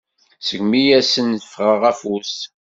[0.47, 2.35] Segmi asen-ffɣeɣ afus.